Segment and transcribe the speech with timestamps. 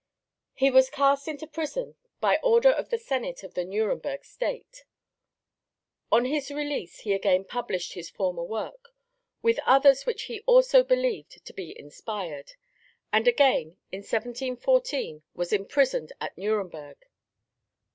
[0.55, 4.83] He was cast into prison by order of the senate of the Nuremberg State.
[6.11, 8.95] On his release he again published his former work,
[9.43, 12.53] with others which he also believed to be inspired,
[13.13, 16.97] and again in 1714 was imprisoned at Nuremberg.